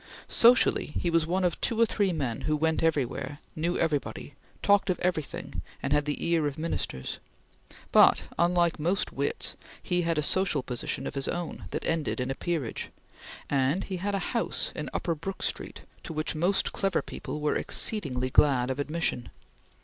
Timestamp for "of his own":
11.05-11.65